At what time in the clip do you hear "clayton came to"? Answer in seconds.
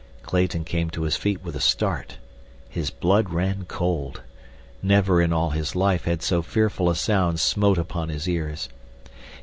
0.23-1.03